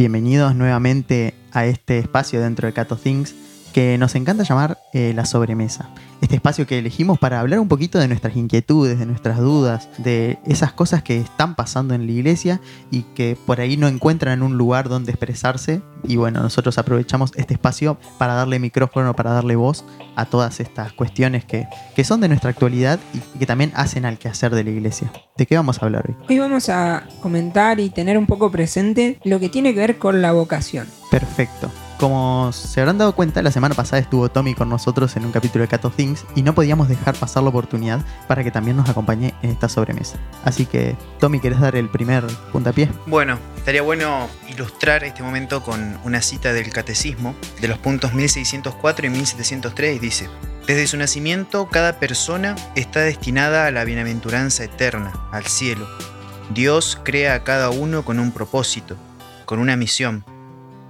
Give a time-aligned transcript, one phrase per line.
[0.00, 3.34] Bienvenidos nuevamente a este espacio dentro de Cato Things
[3.72, 5.90] que nos encanta llamar eh, la sobremesa.
[6.20, 10.38] Este espacio que elegimos para hablar un poquito de nuestras inquietudes, de nuestras dudas, de
[10.44, 12.60] esas cosas que están pasando en la iglesia
[12.90, 15.80] y que por ahí no encuentran un lugar donde expresarse.
[16.04, 19.84] Y bueno, nosotros aprovechamos este espacio para darle micrófono, para darle voz
[20.16, 24.18] a todas estas cuestiones que, que son de nuestra actualidad y que también hacen al
[24.18, 25.10] quehacer de la iglesia.
[25.36, 26.16] ¿De qué vamos a hablar hoy?
[26.28, 30.20] Hoy vamos a comentar y tener un poco presente lo que tiene que ver con
[30.20, 30.86] la vocación.
[31.10, 31.70] Perfecto.
[32.00, 35.64] Como se habrán dado cuenta, la semana pasada estuvo Tommy con nosotros en un capítulo
[35.64, 39.34] de Cato Things y no podíamos dejar pasar la oportunidad para que también nos acompañe
[39.42, 40.18] en esta sobremesa.
[40.42, 42.88] Así que, Tommy, ¿quieres dar el primer puntapié?
[43.04, 49.04] Bueno, estaría bueno ilustrar este momento con una cita del Catecismo de los puntos 1604
[49.04, 50.30] y 1703 y dice,
[50.66, 55.86] desde su nacimiento cada persona está destinada a la bienaventuranza eterna, al cielo.
[56.54, 58.96] Dios crea a cada uno con un propósito,
[59.44, 60.24] con una misión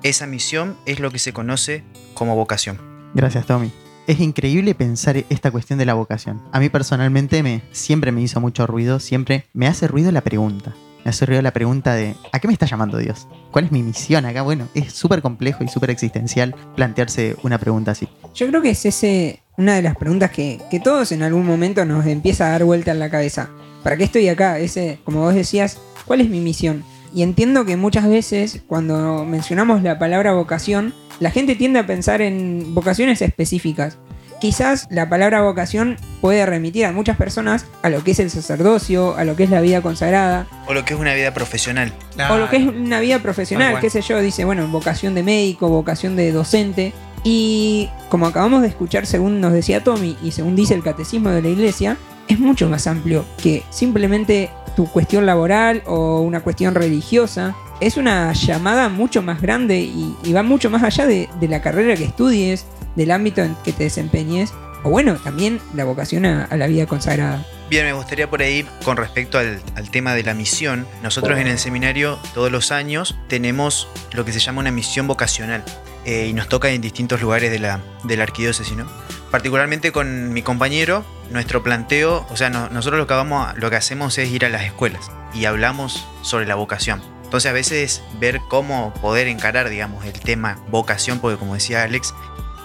[0.02, 1.84] esa misión es lo que se conoce
[2.14, 2.78] como vocación.
[3.14, 3.72] Gracias, Tommy.
[4.06, 6.42] Es increíble pensar esta cuestión de la vocación.
[6.52, 10.74] A mí personalmente me, siempre me hizo mucho ruido, siempre me hace ruido la pregunta.
[11.04, 13.26] Me hace ruido la pregunta de ¿a qué me está llamando Dios?
[13.50, 14.42] ¿Cuál es mi misión acá?
[14.42, 18.08] Bueno, es súper complejo y súper existencial plantearse una pregunta así.
[18.34, 21.84] Yo creo que es ese, una de las preguntas que, que todos en algún momento
[21.84, 23.50] nos empieza a dar vuelta en la cabeza.
[23.82, 24.58] ¿Para qué estoy acá?
[24.58, 26.84] Ese, como vos decías, ¿cuál es mi misión?
[27.14, 32.22] Y entiendo que muchas veces cuando mencionamos la palabra vocación, la gente tiende a pensar
[32.22, 33.98] en vocaciones específicas.
[34.40, 39.14] Quizás la palabra vocación puede remitir a muchas personas a lo que es el sacerdocio,
[39.16, 40.46] a lo que es la vida consagrada.
[40.66, 41.92] O lo que es una vida profesional.
[42.30, 45.68] O lo que es una vida profesional, qué sé yo, dice, bueno, vocación de médico,
[45.68, 46.94] vocación de docente.
[47.22, 51.42] Y como acabamos de escuchar, según nos decía Tommy y según dice el catecismo de
[51.42, 54.48] la iglesia, es mucho más amplio que simplemente
[54.80, 57.54] tu cuestión laboral o una cuestión religiosa.
[57.80, 62.04] Es una llamada mucho más grande y, va mucho más allá de, la carrera que
[62.04, 62.64] estudies,
[62.96, 67.44] del ámbito en que te desempeñes, o bueno, también la vocación a, la vida consagrada.
[67.68, 69.60] Bien, me gustaría por ahí, con respecto al,
[69.90, 74.40] tema de la misión, nosotros en el seminario todos los años tenemos lo que se
[74.40, 75.62] llama una misión vocacional
[76.06, 78.86] eh, y nos toca en distintos lugares de la, de la arquidiócesis, ¿no?
[79.30, 84.18] Particularmente con mi compañero, nuestro planteo, o sea, nosotros lo que, vamos, lo que hacemos
[84.18, 87.02] es ir a las escuelas y hablamos sobre la vocación.
[87.24, 92.12] Entonces a veces ver cómo poder encarar, digamos, el tema vocación, porque como decía Alex,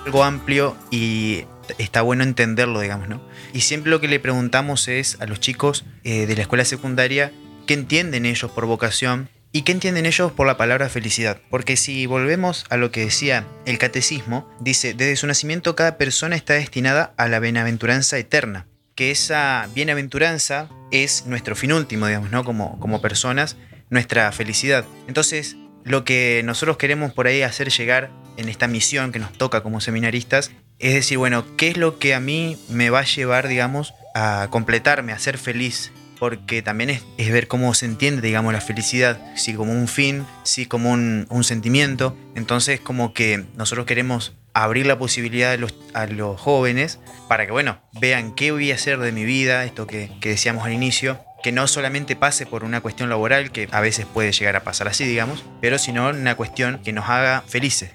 [0.06, 1.46] algo amplio y
[1.78, 3.22] está bueno entenderlo, digamos, ¿no?
[3.53, 7.32] Y siempre lo que le preguntamos es a los chicos eh, de la escuela secundaria
[7.68, 11.39] qué entienden ellos por vocación ¿Y qué entienden ellos por la palabra felicidad?
[11.49, 16.35] Porque si volvemos a lo que decía el catecismo, dice, desde su nacimiento cada persona
[16.35, 22.43] está destinada a la bienaventuranza eterna, que esa bienaventuranza es nuestro fin último, digamos, ¿no?
[22.43, 23.55] Como, como personas,
[23.89, 24.83] nuestra felicidad.
[25.07, 25.55] Entonces,
[25.85, 29.79] lo que nosotros queremos por ahí hacer llegar en esta misión que nos toca como
[29.79, 33.93] seminaristas, es decir, bueno, ¿qué es lo que a mí me va a llevar, digamos,
[34.16, 39.20] a completarme, a ser feliz porque también es, ver cómo se entiende, digamos, la felicidad,
[39.36, 42.18] si como un fin, si como un, sentimiento.
[42.36, 47.52] Entonces, como que nosotros queremos abrir la posibilidad a los, a los, jóvenes para que,
[47.52, 51.20] bueno, vean qué voy a hacer de mi vida, esto que, que decíamos al inicio,
[51.44, 54.88] que no solamente pase por una cuestión laboral, que a veces puede llegar a pasar
[54.88, 57.92] así, digamos, pero sino una cuestión que nos haga felices.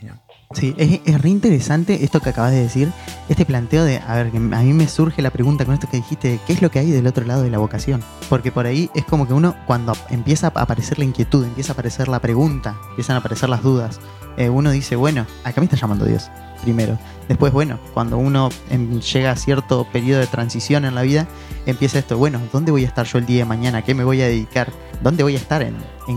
[0.53, 2.91] Sí, es, es, re interesante esto que acabas de decir,
[3.29, 6.41] este planteo de, a ver, a mí me surge la pregunta con esto que dijiste,
[6.45, 8.03] ¿qué es lo que hay del otro lado de la vocación?
[8.29, 11.75] Porque por ahí es como que uno, cuando empieza a aparecer la inquietud, empieza a
[11.75, 14.01] aparecer la pregunta, empiezan a aparecer las dudas,
[14.37, 16.33] eh, uno dice, bueno, acá me está llamando Dios,
[16.65, 16.99] primero.
[17.29, 18.49] Después, bueno, cuando uno
[19.13, 21.29] llega a cierto periodo de transición en la vida,
[21.67, 23.83] empieza esto, bueno, ¿dónde voy a estar yo el día de mañana?
[23.83, 24.73] ¿Qué me voy a dedicar?
[25.03, 25.63] ¿Dónde voy a estar?
[25.63, 25.75] ¿En,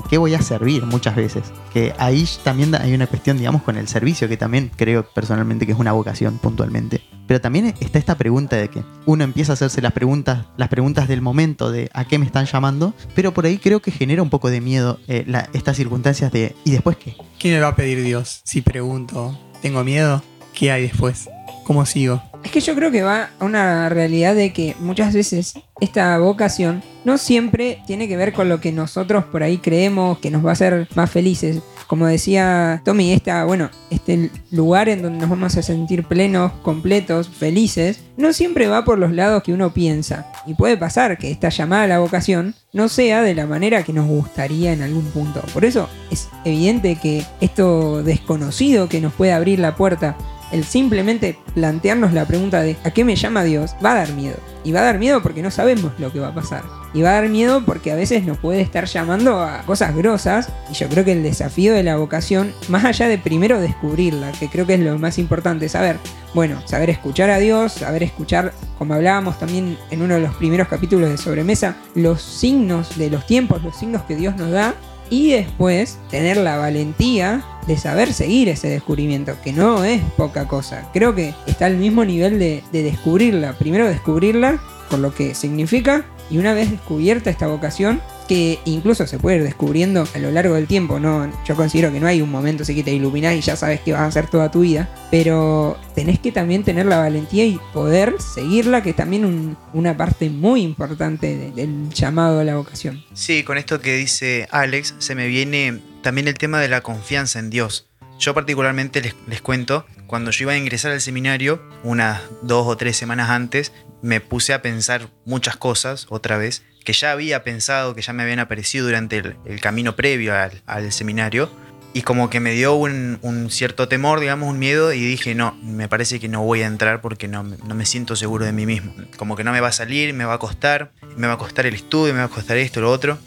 [0.10, 1.44] qué voy a servir muchas veces?
[1.72, 5.72] Que ahí también hay una cuestión, digamos, con el servicio, que también creo personalmente que
[5.72, 7.02] es una vocación puntualmente.
[7.28, 11.08] Pero también está esta pregunta de que uno empieza a hacerse las preguntas, las preguntas
[11.08, 14.30] del momento de a qué me están llamando, pero por ahí creo que genera un
[14.30, 17.16] poco de miedo eh, estas circunstancias de ¿y después qué?
[17.40, 19.38] ¿Qué me va a pedir Dios si pregunto?
[19.62, 20.22] ¿Tengo miedo?
[20.54, 21.30] ¿Qué hay después?
[21.64, 22.22] ¿Cómo sigo?
[22.44, 26.84] Es que yo creo que va a una realidad de que muchas veces esta vocación
[27.06, 30.50] no siempre tiene que ver con lo que nosotros por ahí creemos que nos va
[30.50, 31.60] a hacer más felices.
[31.88, 37.30] Como decía Tommy, esta, bueno, este lugar en donde nos vamos a sentir plenos, completos,
[37.30, 40.32] felices, no siempre va por los lados que uno piensa.
[40.46, 43.94] Y puede pasar que esta llamada a la vocación no sea de la manera que
[43.94, 45.42] nos gustaría en algún punto.
[45.54, 50.18] Por eso es evidente que esto desconocido que nos puede abrir la puerta
[50.54, 53.76] el simplemente plantearnos la pregunta de ¿a qué me llama Dios?
[53.84, 54.38] va a dar miedo.
[54.64, 56.64] Y va a dar miedo porque no sabemos lo que va a pasar.
[56.94, 60.50] Y va a dar miedo porque a veces nos puede estar llamando a cosas grosas.
[60.72, 64.48] Y yo creo que el desafío de la vocación, más allá de primero descubrirla, que
[64.48, 65.98] creo que es lo más importante, saber,
[66.34, 70.68] bueno, saber escuchar a Dios, saber escuchar, como hablábamos también en uno de los primeros
[70.68, 74.76] capítulos de Sobremesa, los signos de los tiempos, los signos que Dios nos da.
[75.14, 80.90] Y después tener la valentía de saber seguir ese descubrimiento, que no es poca cosa.
[80.92, 83.54] Creo que está al mismo nivel de, de descubrirla.
[83.54, 89.20] Primero descubrirla por lo que significa y una vez descubierta esta vocación, que incluso se
[89.20, 91.32] puede ir descubriendo a lo largo del tiempo, ¿no?
[91.46, 93.94] Yo considero que no hay un momento así que te iluminás y ya sabes que
[93.94, 98.16] vas a hacer toda tu vida, pero tenés que también tener la valentía y poder
[98.22, 103.04] seguirla, que es también una parte muy importante del llamado a la vocación.
[103.14, 107.40] Sí, con esto que dice Alex, se me viene también el tema de la confianza
[107.40, 107.90] en Dios.
[108.20, 112.78] Yo particularmente les, les cuento, cuando yo iba a ingresar al seminario, unas dos o
[112.78, 113.72] tres semanas antes,
[114.04, 118.24] me puse a pensar muchas cosas otra vez, que ya había pensado, que ya me
[118.24, 120.34] habían aparecido durante el, camino previo
[120.66, 121.50] al, seminario,
[121.94, 125.88] y como que me dio un, cierto temor, digamos, un miedo, y dije, no, me
[125.88, 128.94] parece que no voy a entrar porque no, no me siento seguro de mí mismo.
[129.18, 131.66] Como que no me va a salir, me va a costar, me va a costar
[131.66, 133.18] el estudio, me va a costar esto, lo otro.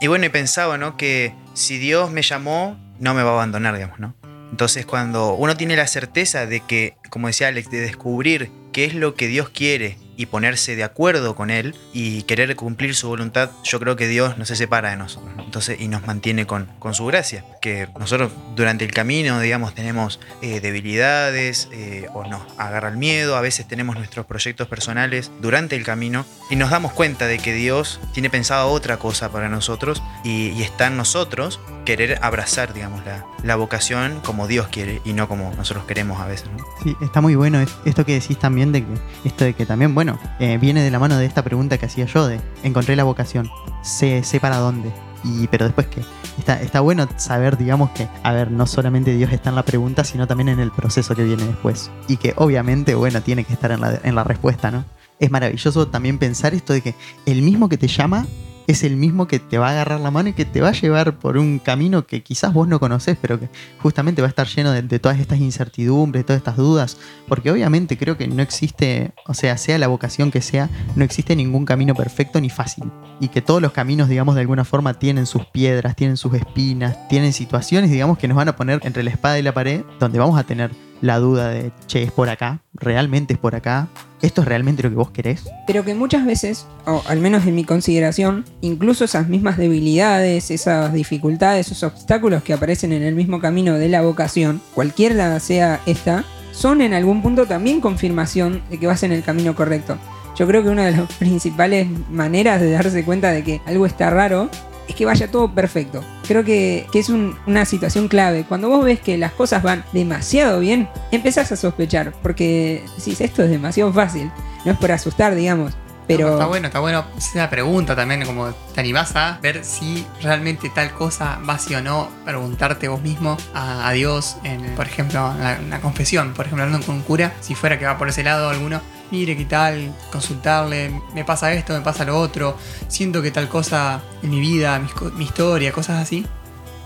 [0.00, 0.96] Y bueno, y pensaba, ¿no?
[0.96, 4.14] Que si Dios me llamó, no me va a abandonar, digamos, ¿no?
[4.50, 8.94] Entonces cuando uno tiene la certeza de que, como decía Alex, de descubrir qué es
[8.94, 13.50] lo que Dios quiere y ponerse de acuerdo con Él y querer cumplir su voluntad,
[13.64, 15.32] yo creo que Dios no se separa de nosotros.
[15.38, 17.44] Entonces, y nos mantiene con, con su gracia.
[17.60, 23.36] Que nosotros durante el camino, digamos, tenemos eh, debilidades eh, o nos agarra el miedo,
[23.36, 27.52] a veces tenemos nuestros proyectos personales durante el camino y nos damos cuenta de que
[27.52, 33.02] Dios tiene pensado otra cosa para nosotros y, y está en nosotros querer abrazar, digamos,
[33.06, 36.50] la, la, vocación como Dios quiere y no como nosotros queremos a veces.
[36.82, 38.92] Sí, está muy bueno esto que decís también de que
[39.24, 42.04] esto de que también, bueno, eh, viene de la mano de esta pregunta que hacía
[42.04, 43.48] yo de encontré la vocación,
[43.82, 44.92] sé, sé para dónde.
[45.24, 46.02] Y, pero después que
[46.38, 50.04] está, está bueno saber, digamos que, a ver, no solamente Dios está en la pregunta,
[50.04, 51.90] sino también en el proceso que viene después.
[52.08, 54.84] Y que obviamente, bueno, tiene que estar en la, en la respuesta, ¿no?
[55.18, 56.94] Es maravilloso también pensar esto de que
[57.24, 58.26] el mismo que te llama
[58.66, 60.72] es el mismo que te va a agarrar la mano y que te va a
[60.72, 63.48] llevar por un camino que quizás vos no conocés, pero que
[63.78, 66.98] justamente va a estar lleno de, todas estas incertidumbres, todas estas dudas,
[67.28, 71.36] porque obviamente creo que no existe, o sea, sea la vocación que sea, no existe
[71.36, 72.84] ningún camino perfecto ni fácil,
[73.20, 77.08] y que todos los caminos, digamos, de alguna forma tienen sus piedras, tienen sus espinas,
[77.08, 80.18] tienen situaciones, digamos, que nos van a poner entre la espada y la pared, donde
[80.18, 83.88] vamos a tener la duda de, che, es por acá, realmente es por acá,
[84.22, 85.44] esto es realmente lo que vos querés.
[85.66, 90.92] Pero que muchas veces, o al menos en mi consideración, incluso esas mismas debilidades, esas
[90.92, 96.24] dificultades, esos obstáculos que aparecen en el mismo camino de la vocación, cualquiera sea esta,
[96.52, 99.98] son en algún punto también confirmación de que vas en el camino correcto.
[100.36, 104.10] Yo creo que una de las principales maneras de darse cuenta de que algo está
[104.10, 104.50] raro
[104.88, 106.02] es que vaya todo perfecto.
[106.26, 108.44] Creo que, es una situación clave.
[108.48, 113.42] Cuando vos ves que las cosas van demasiado bien, empezás a sospechar, porque decís, esto
[113.42, 114.30] es demasiado fácil.
[114.64, 115.74] No es por asustar, digamos.
[116.06, 116.32] Pero...
[116.32, 117.04] está bueno, está bueno.
[117.16, 121.74] Es una pregunta también, como te animás a ver si realmente tal cosa va así
[121.74, 126.64] o no, preguntarte vos mismo a, Dios, en, por ejemplo, en la, confesión, por ejemplo,
[126.64, 128.80] hablando con un cura, si fuera que va por ese lado alguno,
[129.10, 132.56] mire qué tal, consultarle, me pasa esto, me pasa lo otro,
[132.88, 134.80] siento que tal cosa en mi vida,
[135.16, 136.26] mi, historia, cosas así.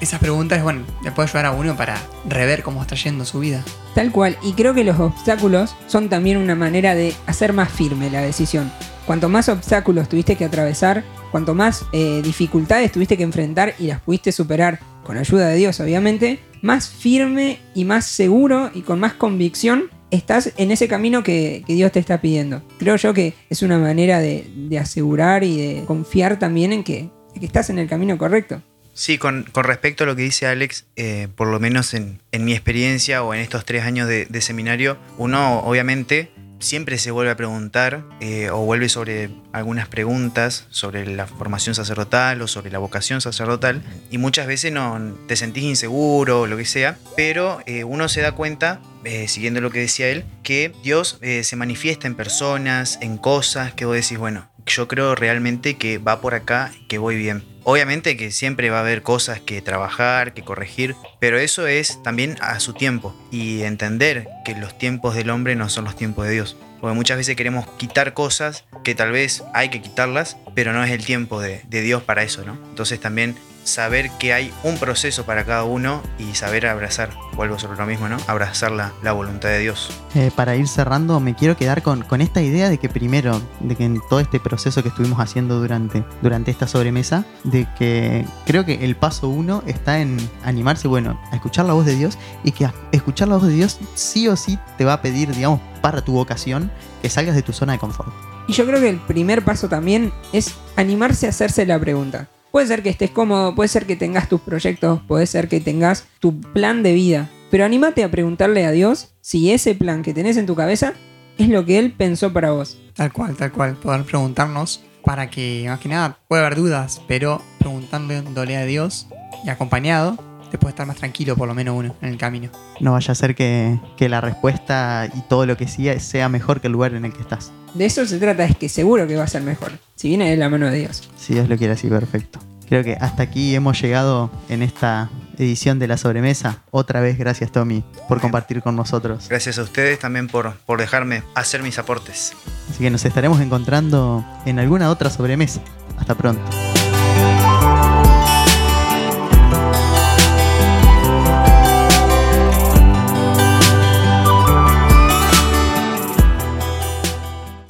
[0.00, 3.62] Esas preguntas, bueno, le puede ayudar a uno para rever cómo está yendo su vida.
[3.94, 8.08] Tal cual, y creo que los obstáculos son también una manera de hacer más firme
[8.08, 8.72] la decisión.
[9.10, 11.02] Cuanto más obstáculos tuviste que atravesar,
[11.32, 15.80] cuanto más eh, dificultades tuviste que enfrentar y las pudiste superar con ayuda de Dios,
[15.80, 21.64] obviamente, más firme y más seguro y con más convicción estás en ese camino que,
[21.66, 22.62] Dios te está pidiendo.
[22.78, 27.10] Creo yo que es una manera de, asegurar y de confiar también en que,
[27.42, 28.62] estás en el camino correcto.
[28.94, 33.24] Sí, con, respecto a lo que dice Alex, eh, por lo menos en, mi experiencia
[33.24, 38.04] o en estos tres años de, de seminario, uno obviamente siempre se vuelve a preguntar
[38.20, 43.82] eh, o vuelve sobre algunas preguntas sobre la formación sacerdotal o sobre la vocación sacerdotal
[44.10, 48.20] y muchas veces no te sentís inseguro o lo que sea, pero eh, uno se
[48.20, 53.18] da cuenta, eh, siguiendo lo que decía él, que Dios se manifiesta en personas, en
[53.18, 57.44] cosas que vos decís, bueno, yo creo realmente que va por acá que voy bien.
[57.64, 62.36] Obviamente que siempre va a haber cosas que trabajar, que corregir, pero eso es también
[62.40, 66.32] a su tiempo y entender que los tiempos del hombre no son los tiempos de
[66.32, 66.56] Dios.
[66.80, 70.90] Porque muchas veces queremos quitar cosas que tal vez hay que quitarlas, pero no es
[70.90, 72.58] el tiempo de, Dios para eso, ¿no?
[72.70, 77.78] Entonces también saber que hay un proceso para cada uno y saber abrazar, vuelvo sobre
[77.78, 78.16] lo mismo, ¿no?
[78.26, 79.90] Abrazar la, la voluntad de Dios.
[80.14, 83.76] Eh, para ir cerrando, me quiero quedar con, con, esta idea de que primero, de
[83.76, 88.64] que en todo este proceso que estuvimos haciendo durante, durante esta sobremesa, de que creo
[88.64, 92.52] que el paso uno está en animarse, bueno, a escuchar la voz de Dios y
[92.52, 96.02] que escuchar la voz de Dios sí o sí te va a pedir, digamos, para
[96.02, 96.70] tu vocación,
[97.02, 98.12] que salgas de tu zona de confort.
[98.48, 102.28] Y yo creo que el primer paso también es animarse a hacerse la pregunta.
[102.50, 106.06] Puede ser que estés cómodo, puede ser que tengas tus proyectos, puede ser que tengas
[106.18, 110.36] tu plan de vida, pero anímate a preguntarle a Dios si ese plan que tenés
[110.36, 110.94] en tu cabeza
[111.38, 112.76] es lo que Él pensó para vos.
[112.94, 113.76] Tal cual, tal cual.
[113.76, 119.06] Poder preguntarnos para que, más que nada, puede haber dudas, pero preguntándole a Dios
[119.44, 120.18] y acompañado,
[120.50, 122.50] te puede estar más tranquilo, por lo menos uno, en el camino.
[122.80, 126.60] No vaya a ser que, que la respuesta y todo lo que siga sea mejor
[126.60, 127.52] que el lugar en el que estás.
[127.74, 130.36] De eso se trata, es que seguro que va a ser mejor, si viene de
[130.36, 131.08] la mano de Dios.
[131.16, 132.40] Si Dios lo quiere así, perfecto.
[132.68, 136.62] Creo que hasta aquí hemos llegado en esta edición de la sobremesa.
[136.70, 139.26] Otra vez, gracias Tommy por compartir con nosotros.
[139.28, 142.32] Gracias a ustedes también por, por dejarme hacer mis aportes.
[142.70, 145.60] Así que nos estaremos encontrando en alguna otra sobremesa.
[145.98, 146.69] Hasta pronto.